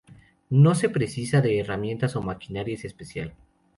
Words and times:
No 0.49 0.73
se 0.73 0.89
precisa 0.89 1.41
de 1.41 1.59
herramientas 1.59 2.15
o 2.15 2.23
maquinaria 2.23 2.73
especial. 2.73 3.35